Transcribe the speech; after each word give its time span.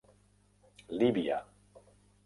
Líbia. 0.99 1.37